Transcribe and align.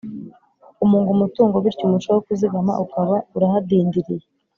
kumunga 0.77 1.09
umutungo 1.15 1.55
bityo 1.63 1.83
umuco 1.85 2.09
wo 2.15 2.21
kuzigama 2.25 2.73
ukaba 2.83 3.15
urahadindiriye. 3.35 4.25